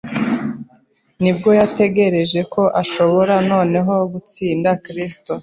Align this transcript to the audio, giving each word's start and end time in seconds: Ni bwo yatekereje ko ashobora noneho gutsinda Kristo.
Ni 1.21 1.31
bwo 1.35 1.49
yatekereje 1.59 2.39
ko 2.53 2.63
ashobora 2.81 3.33
noneho 3.51 3.93
gutsinda 4.13 4.69
Kristo. 4.85 5.33